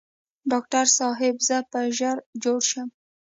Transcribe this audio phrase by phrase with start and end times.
[0.51, 2.89] ډاکټر صاحب زه به ژر جوړ شم؟